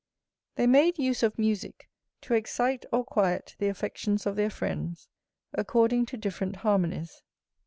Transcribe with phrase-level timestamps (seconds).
[0.55, 1.87] They made use of musick
[2.21, 5.07] to excite or quiet the affections of their friends,
[5.53, 7.21] according to different harmonies.